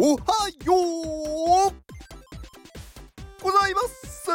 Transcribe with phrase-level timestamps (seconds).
[0.00, 0.76] おはよ
[1.70, 1.74] う
[3.42, 4.28] ございます。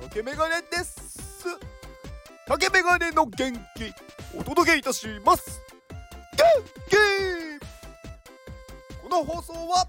[0.00, 1.46] 竹メガネです。
[2.46, 3.60] 竹メガネの元気
[4.34, 5.60] お届けいたします。
[6.38, 6.46] 元
[6.88, 6.96] 気。
[9.02, 9.88] この放送は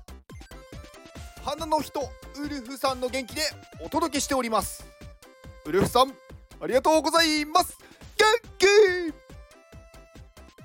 [1.46, 2.02] 花の人
[2.38, 3.44] ウルフさんの元気で
[3.80, 4.86] お届けしております。
[5.64, 6.12] ウルフさん
[6.60, 7.78] ありがとうございます。
[8.18, 8.26] 元
[8.58, 8.66] 気。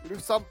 [0.06, 0.46] ウルフさん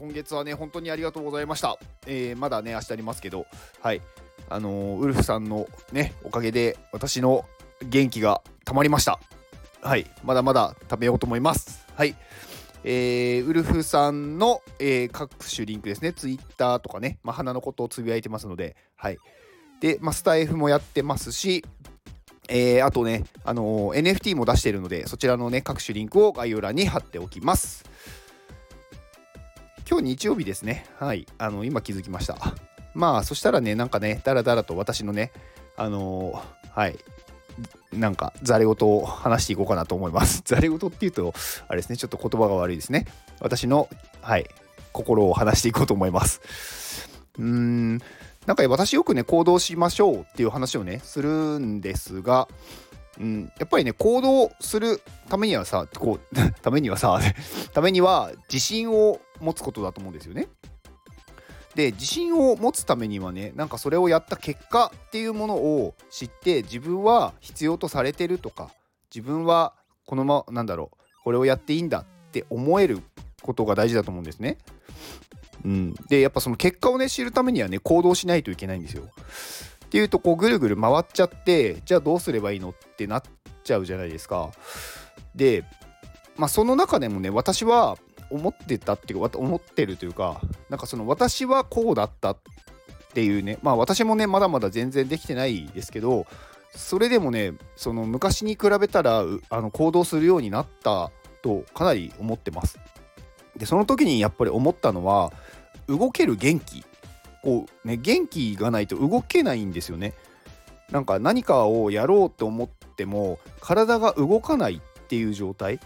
[0.00, 3.46] 今月はね本当にありがとうございました、えー、まだね明日ありますけど
[3.80, 4.00] はい。
[4.48, 7.44] あのー、ウルフさんのねおかげで私の
[7.88, 9.20] 元気がたまりました。
[9.82, 10.06] はい。
[10.24, 11.86] まだまだ食べようと思います。
[11.94, 12.16] はい。
[12.82, 19.18] えー、ウルフさんの、えー、各種リンクですね、ツイッターとかね、まあ、花のことをつぶやいてますので、はい。
[19.80, 21.64] で、まあ、スタイフもやってますし、
[22.48, 27.89] えー、あとね、あのー、NFT も出しているので、そちらのね、各種リンクを概要欄に貼っておきます。
[29.90, 30.86] 今日日曜日ですね。
[31.00, 31.26] はい。
[31.36, 32.36] あの、今気づきました。
[32.94, 35.32] まあ、そしたらね、なんかね、だらだらと私のね、
[35.76, 36.96] あのー、はい。
[37.92, 40.42] なんか、ざれ言を話していこうかなと思います。
[40.46, 41.34] ざれ言っていうと、
[41.66, 43.04] あれですね、ちょっと言葉が悪いですね。
[43.40, 43.88] 私の、
[44.20, 44.48] はい、
[44.92, 46.40] 心を話していこうと思います。
[47.36, 47.98] うーん、
[48.46, 52.46] なんか私よくね、行動しましょうっていう話をね、するんですが、
[53.18, 57.18] うん、やっぱりね、行動するためにはさ、こう、 ためにはさ、
[57.74, 60.48] ためには自信を持つことだと思うんですよね。
[61.74, 68.70] で、自信を持つためにはね、なんかそれをやった結果っていうものを知って、自分は必要とされてるとか、
[69.14, 69.74] 自分は
[70.06, 73.00] このまま、なんだろう、これをやっていいんだって思える
[73.42, 74.58] ことが大事だと思うんですね。
[75.64, 79.04] うん、でやっぱその結果をね知るためにはね行動しないといけないんですよ。
[79.84, 83.22] っていうとこうぐるぐる回っちゃってじゃあどうすればいいのってなっ
[83.64, 84.50] ちゃうじゃないですか。
[85.34, 85.64] で
[86.36, 87.98] まあその中でもね私は
[88.30, 92.38] 思ってたっていうか思ってるというかなんかその私はこうだったっ
[93.12, 96.26] ていうねまあ私もねまだまだ全然できてないですけど
[96.72, 101.10] それでもねその昔に比べたらあの行動するようになった
[101.42, 102.78] とかなり思ってます。
[103.56, 105.32] でその時にやっぱり思ったのは
[105.88, 106.84] 動ける元気
[107.42, 110.14] こうね元気がないと動けないんですよね
[110.90, 115.80] なんか何かをやろうと思っても体が動かないっていう状態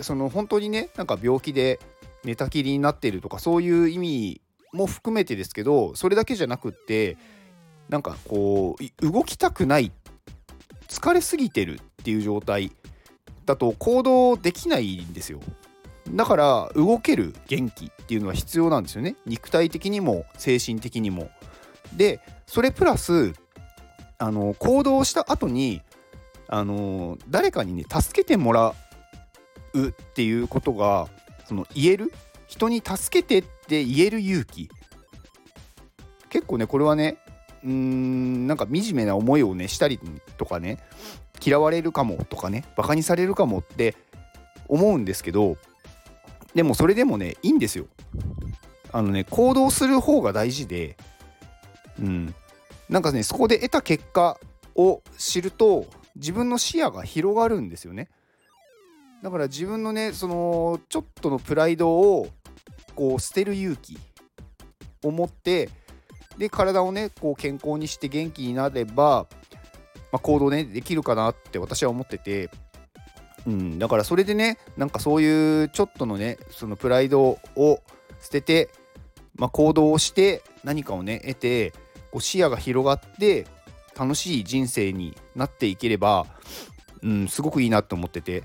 [0.00, 1.80] その本当にねなんか病気で
[2.24, 4.40] 寝たきりになっているとかそういう意味
[4.72, 7.16] も含めてですけどそれだけじゃなくって
[7.88, 9.92] なんかこう動きたくない
[10.88, 12.72] 疲れすぎてるっていう状態
[13.44, 15.40] だと行動できないんですよ。
[16.10, 19.16] だから動ける元気っていうのは必要なんですよね。
[19.26, 21.30] 肉体的にも精神的にも。
[21.96, 23.32] でそれプラス
[24.18, 25.82] あの行動した後に
[26.48, 28.74] あの誰かにね助けてもら
[29.74, 31.08] うっていうことが
[31.46, 32.12] その言える？
[32.46, 34.68] 人に助けてって言える勇気。
[36.28, 37.18] 結構ねこれはね
[37.64, 40.00] うーんなんか惨めな思いをねしたり
[40.36, 40.78] とかね
[41.44, 43.96] 嫌われるかもとかねバカにされるかもって
[44.68, 45.56] 思うんですけど
[46.54, 47.86] でもそれでもねいいんですよ。
[48.92, 50.96] あのね行動する方が大事で
[51.98, 52.34] うん。
[52.88, 54.38] なんかねそこで得た結果
[54.74, 58.08] を知ると自分の視野が広がるんですよね。
[59.22, 62.26] だから自分のねそのちょっとのプライドを
[62.94, 63.96] こう捨てる勇気
[65.04, 65.70] を持って
[66.38, 69.26] で体をねこう健康にして元気になれば、
[70.10, 72.50] まあ、行動ねできるかなって私は思ってて。
[73.44, 77.80] うん、だからそれでねなんかそういうちょっとのねそのプライドを
[78.20, 78.70] 捨てて、
[79.34, 81.72] まあ、行動をして何かをね得て
[82.12, 83.48] こう視野が広がって
[83.98, 86.26] 楽しい人生になっていければ、
[87.02, 88.44] うん、すごくいいなと思ってて。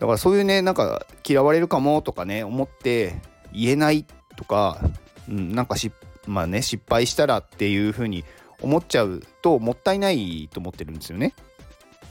[0.00, 3.20] だからそういうねなんか嫌われるかもとかね思って
[3.52, 4.06] 言えない
[4.36, 4.80] とか、
[5.28, 5.92] うん、なんかし、
[6.26, 8.24] まあね、失敗したらっていう風に
[8.62, 11.34] 思っちゃうともったいないと思ってるんですよね。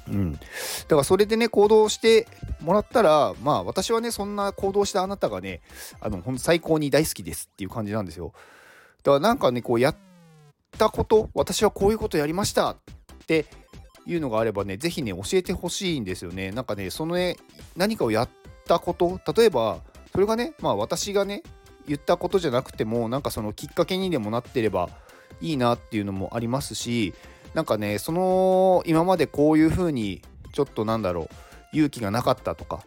[0.08, 0.40] うん、だ
[0.90, 2.28] からそれでね行動して
[2.62, 5.62] もらったらまあ私はねそんな行動したあなたがね
[6.00, 8.34] あのほんと最高に大好きですっていう感じなんですよ
[9.04, 9.96] だからなんかねこうやっ
[10.80, 12.78] たこと私はこういうことやりましたっ
[13.28, 13.46] て
[14.10, 16.52] いうのがあればね是非ね教えてほしいんですよね。
[16.52, 17.38] なんかねそのね
[17.78, 18.30] 何かをやっ
[18.66, 19.80] たこと例えば
[20.12, 21.44] それがねまあ私がね
[21.88, 24.90] 言ったことじゃなくてもなんかそのきっかけにでもなってれば
[25.42, 27.14] いいなっていうのもありますし
[27.54, 30.22] なんかねその今までこういう風に
[30.54, 31.30] ちょっとなんだろう
[31.74, 32.84] 勇気がなかったとか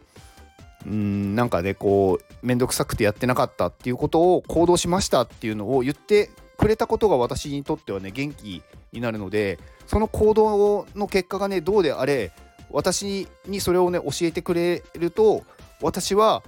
[0.85, 8.61] うんなんかねこう面倒くさくてやってなかったっていうことを行動しましたっていうのを言ってくれたことが私にとってはね元気
[8.93, 12.31] になるのでその行動の結果がねどうであれ
[12.69, 15.43] 私にそれをね教えてくれると
[15.81, 16.43] 私は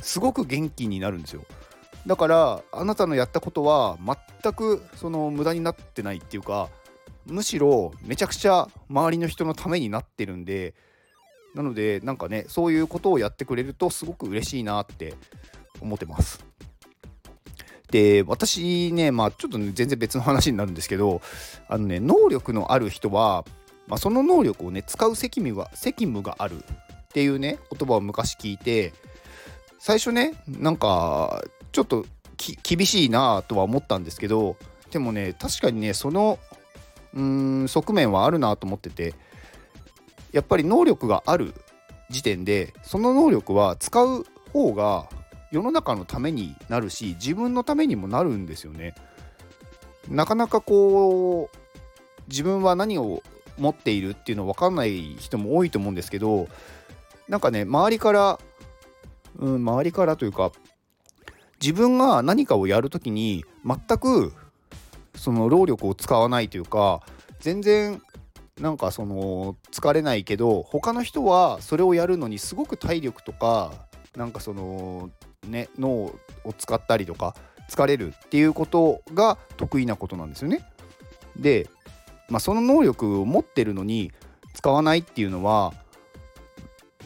[0.00, 1.44] すごく元気になるんですよ。
[2.06, 3.96] だからあなたのやったことは
[4.42, 6.68] 全くその無駄になってないっていうか
[7.24, 10.74] むしろめちゃくちゃ周りの人のためになってるんで
[11.54, 15.14] なのでなんかねそういうことをやってくれるとすごく嬉しいなって
[15.80, 16.44] 思ってます。
[17.94, 21.22] で私ねまあちょっと、ね、全然別の話になるんですけど
[21.68, 23.44] あのね能力のある人は、
[23.86, 26.66] まあ、その能力をね使う責務が責務があるっ
[27.12, 28.92] ていうね言葉を昔聞いて
[29.78, 32.04] 最初ねなんかちょっと
[32.64, 34.56] 厳しいなとは思ったんですけど
[34.90, 36.40] でもね確かにねその
[37.14, 39.14] うん側面はあるなと思ってて
[40.32, 41.54] やっぱり能力がある
[42.10, 45.08] 時点でその能力は使う方が
[45.54, 48.96] 世の中のためになるし自分のためにもなるんですよね。
[50.08, 51.56] なかなかこう
[52.28, 53.22] 自分は何を
[53.56, 56.48] 持っているっていうの分かんない人も多いと思うんですけど
[57.28, 58.40] なんかね周りから、
[59.38, 60.50] うん、周りからというか
[61.60, 64.32] 自分が何かをやるときに全く
[65.14, 67.00] その労力を使わないというか
[67.38, 68.02] 全然
[68.60, 73.72] なんかその疲れないけど他の人はそれをやるのにすごく体力とか
[74.16, 75.10] なんかその
[75.44, 76.18] ね脳を
[76.56, 77.34] 使ったりとか
[77.68, 80.64] 疲れるっていうことが得意なことなんですよね。
[81.36, 81.68] で、
[82.28, 84.12] まあ、その能力を持ってるのに
[84.54, 85.72] 使わないっていうのは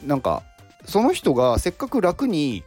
[0.04, 0.42] なんか
[0.84, 2.64] その人がせっかく楽に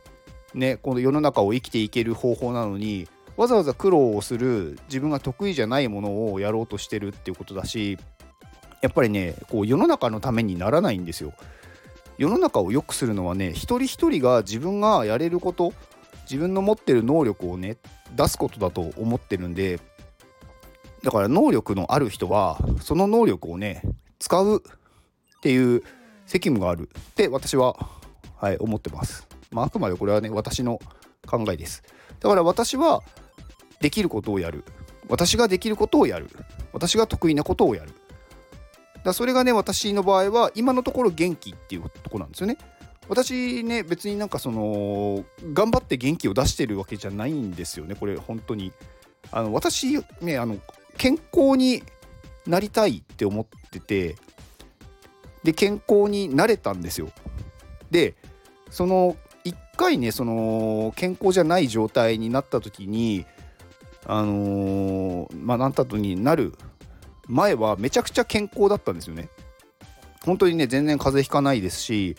[0.54, 3.08] ねこの世の中を生きていける方法なのに
[3.38, 7.98] わざわざ苦労をする自分が得意じゃないものをやろうとしてるっていうことだし
[8.82, 11.34] やっぱりねこう世の中のためにならないんですよ。
[12.22, 15.74] 世の中を良くするのはね一人一人が自分がやれること
[16.26, 17.78] 自分の持ってる能力をね
[18.16, 19.80] 出すことだと思ってるんで
[21.02, 23.82] だから能力のある人はその能力をね
[24.20, 25.82] 使うっていう
[26.28, 27.76] 責務があるって私は、
[28.36, 29.28] はい、思ってます。
[29.50, 30.80] まあ、あくまでこれはね私の
[31.26, 31.82] 考えです。
[32.20, 33.02] だから私は
[33.80, 34.64] できることをやる
[35.10, 36.30] 私ができることをやる
[36.72, 37.94] 私が得意なことをやる
[39.04, 42.58] だそれがね私の場合は今のところ元気っていうとこなんですよね。
[43.10, 47.96] 私ね別になんかその頑張って元気を出してるわけじゃないんですよね。
[47.96, 48.72] これ本当に。
[49.32, 50.58] あの私ねあの
[50.98, 51.84] 健康に
[52.46, 54.16] なりたいって思ってて
[55.44, 57.10] で健康になれたんですよ。
[57.90, 58.16] で
[58.70, 63.26] その一回ねその健康じゃない状態になった時に
[64.06, 66.54] あのー、まあなったとになる
[67.32, 69.30] 前はめちゃくちゃ健康だったんですよね。
[70.26, 72.16] 本当にね全然風邪ひかないですし、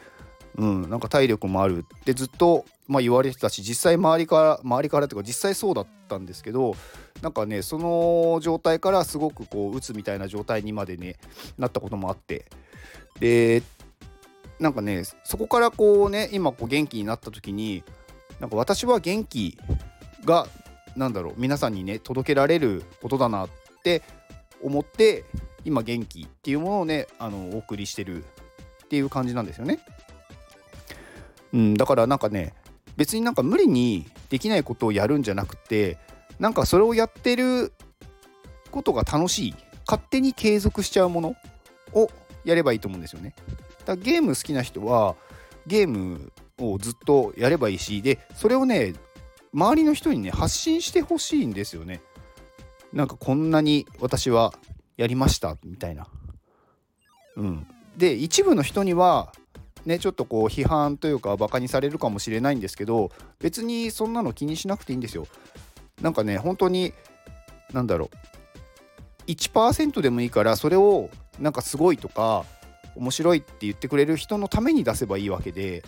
[0.56, 6.74] うん、なんか体力もあるってずっと、まあ、言われてたし実際周りから周りからっていうか実際そうだったんですけど
[7.20, 11.16] なんかねその状態からすごくこううつみたいな状態にまでね
[11.58, 12.46] なったこともあって
[13.20, 13.62] で
[14.58, 17.84] なんかねそこからこうね今こう元気になった時に
[18.40, 19.56] なんか私は元気
[20.24, 20.48] が
[20.96, 23.48] なんだろう皆さんにね届けられることだなっ
[23.84, 24.02] て
[24.62, 25.24] 思って
[25.64, 29.80] 今元気っていうものをねあのお送りしてるっていう感じなんですよね。
[31.52, 32.54] うん、だからなんかね
[32.96, 35.98] 別になんか無理にできないことをやるんじゃなくて
[36.38, 37.72] なんかそれをやってる
[38.70, 39.54] ことが楽しい
[39.86, 41.36] 勝手に継続しちゃうもの
[41.92, 42.10] を
[42.44, 43.34] やればいいと思うんですよね。
[43.84, 45.16] だゲーム好きな人は
[45.66, 48.94] ゲームをずっとやればいいしでそれをね
[49.52, 52.00] 周りの人にね発信してほしいんですよね。
[52.93, 54.53] なんかこんなに私は
[54.96, 56.06] やりましたみたいな。
[57.37, 59.32] うん、で一部の人には
[59.87, 65.27] ねちょっとこう批判というかバカにされるかもしれないんですけど別にそんなの気にしなくていいんですよ。
[66.01, 66.93] なんかね本当に
[67.72, 68.11] 何だろ
[69.27, 71.08] う1%でもいいからそれを
[71.39, 72.44] なんかすごいとか
[72.96, 75.82] 面白いって言ってくれる人のために出せばいいわけで、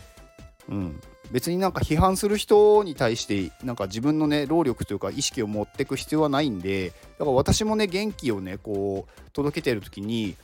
[0.69, 10.37] うん、別になんか批判する人に対してなんか自分のね労力というか意識を持っていく必要はないんでだから私もね元気をねこう届けてる時に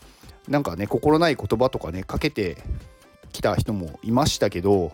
[0.48, 2.56] なんかね心ない言葉とかねかけて
[3.32, 4.92] きた人もいましたけど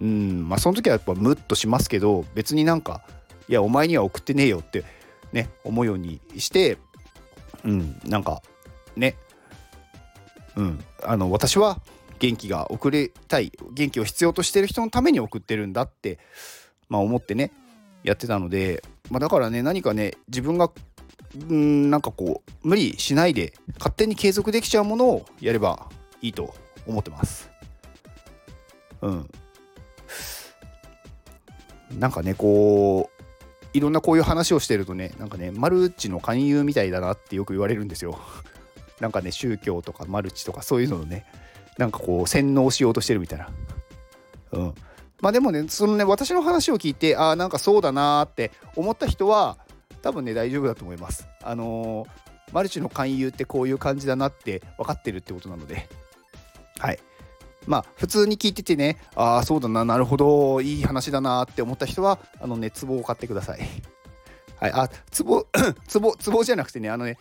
[0.00, 3.02] うんまあその時はやっぱムッとしますけど別になんか
[3.48, 4.84] いやお前には送ってねえよって
[5.32, 6.78] ね思うようにして
[7.64, 8.42] うんなんか
[8.94, 9.16] ね
[10.56, 11.80] うんあの私は
[12.18, 16.18] 元気が送りたい元気を必要としてる人のために送ってるんだって、
[16.88, 17.52] まあ、思ってね
[18.02, 20.70] やってたので、まあ、だからね何かね自分が
[21.36, 25.88] んなんかこう無理しないで勝手に継続できちゃうものをやれば
[26.22, 26.54] いいと
[26.86, 27.50] 思ってます。
[29.02, 29.30] うん。
[31.98, 33.18] なんかねこう
[33.74, 38.18] いろんなこういう話をしてるとねなんかねマルチの勧誘みたいだなってよく言われるんですよ。
[39.00, 41.24] なんかね宗教とかマルチとかそういうのをね
[41.78, 43.48] なんかこう洗脳しようとしてるみたいな。
[44.52, 44.74] うん。
[45.20, 49.56] まあでもねそのね私の話を聞いてああなんかそうだなーって思った人は
[50.02, 51.26] 多分ね大丈夫だと思います。
[51.42, 55.88] あのーマルチの勧誘ってこういう感じだなって分かってるってことなので。
[56.78, 56.98] はい。
[57.66, 63.60] まあ普通に聞いててねああそうだななるほどいい話だなって思った人はあのね壺を買ってください。
[64.56, 64.72] はい。
[64.72, 64.88] あ
[65.22, 65.46] 壺
[65.92, 67.18] 壺壺じゃなくてねあのね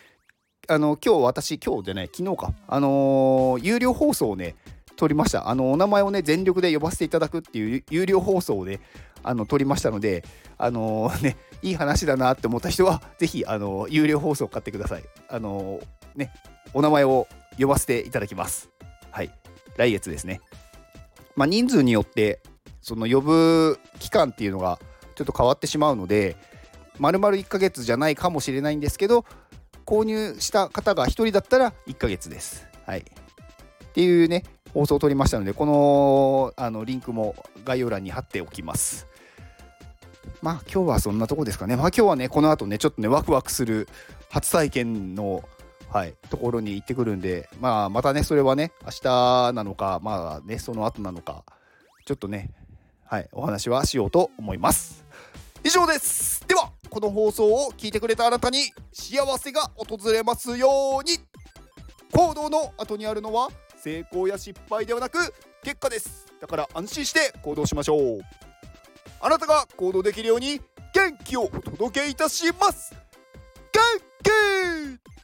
[0.70, 2.54] あの今日私今日じゃない昨日か。
[2.68, 4.56] あのー有料放送をね
[4.98, 5.50] 撮りました。
[5.50, 8.82] あのお名前をね全力で呼ばせていただくっていう有料放送をね
[9.24, 10.26] あの撮りましたので
[10.58, 15.04] あのー ねいい話だなって思った人はぜひあのー有料放送を買ってください。
[15.30, 15.80] あの
[16.16, 16.34] ね
[16.74, 18.70] お名前を呼ばせていただきます。
[19.12, 19.32] はい。
[19.78, 20.42] 来月ですね。
[21.38, 22.42] まあ人数によって
[22.82, 24.80] その呼ぶ期間っていうのが
[25.16, 26.36] ちょっと変わってしまうので
[27.00, 29.24] 丸々1ヶ月じゃないかもしれないんですけど
[29.88, 32.68] 購入した方が1人だったら1ヶ月です。
[32.86, 33.00] はい。
[33.00, 33.04] っ
[33.94, 39.08] ていうね、放送を撮りましたので、このあのリンクも概要欄に貼っておきます。
[40.42, 41.78] まあ今日はそんなとこですかね。
[41.78, 43.88] まあ今日はね、この後ね、ちょっとね、ワクワクする
[44.30, 45.48] 初体験の、
[45.90, 51.46] はい、ところに行ってくるんで、まあまたね、それはね、明日なのか、まあね、その後なのか、
[52.06, 52.52] ちょっとね、
[53.06, 55.07] はい、お話はしようと思います。
[55.68, 56.48] 以上です。
[56.48, 61.20] ではこの放送を聞いてくれたあなたに幸せが訪れますように。
[62.14, 65.18] 行動の後にあるのは成功や失敗ではなく
[65.64, 66.26] 結果です。
[66.40, 68.22] だから安心して行動しましょう。
[69.20, 70.62] あなたが行動できるように
[70.94, 72.96] 元気をお届けいたします。
[73.74, 73.82] 元
[74.24, 75.17] 気!